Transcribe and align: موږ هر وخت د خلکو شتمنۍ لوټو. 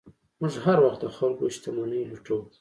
موږ 0.39 0.53
هر 0.65 0.77
وخت 0.85 0.99
د 1.01 1.05
خلکو 1.17 1.43
شتمنۍ 1.55 2.01
لوټو. 2.09 2.37